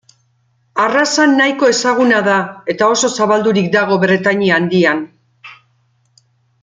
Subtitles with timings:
[0.83, 2.37] Arraza nahiko ezaguna da
[2.75, 5.05] eta oso zabaldurik dago Bretainia Handian.